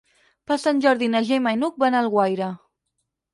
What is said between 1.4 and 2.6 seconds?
i n'Hug van a Alguaire.